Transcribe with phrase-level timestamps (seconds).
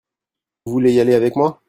[0.65, 1.59] Vous voulez y aller avec moi?